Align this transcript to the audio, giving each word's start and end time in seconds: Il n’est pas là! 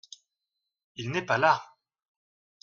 Il 0.95 1.11
n’est 1.11 1.27
pas 1.27 1.37
là! 1.37 1.63